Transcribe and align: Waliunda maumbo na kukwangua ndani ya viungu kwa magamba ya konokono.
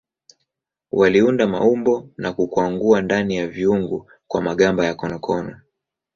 Waliunda 0.91 1.47
maumbo 1.47 2.09
na 2.17 2.33
kukwangua 2.33 3.01
ndani 3.01 3.35
ya 3.35 3.47
viungu 3.47 4.11
kwa 4.27 4.41
magamba 4.41 4.85
ya 4.85 4.95
konokono. 4.95 5.55